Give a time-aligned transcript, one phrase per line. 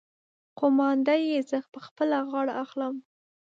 [0.59, 2.95] قومانده يې زه په خپله غاړه اخلم.